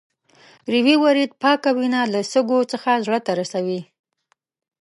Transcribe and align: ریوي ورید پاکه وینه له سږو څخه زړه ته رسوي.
ریوي 0.73 0.95
ورید 1.05 1.31
پاکه 1.41 1.71
وینه 1.77 2.01
له 2.13 2.21
سږو 2.31 2.59
څخه 2.71 2.91
زړه 3.05 3.19
ته 3.25 3.31
رسوي. 3.39 3.81